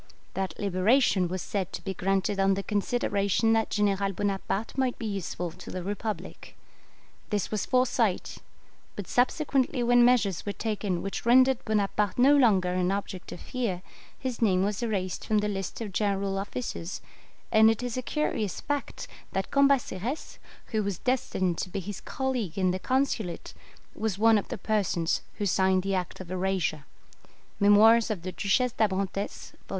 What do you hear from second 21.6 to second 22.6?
be his colleague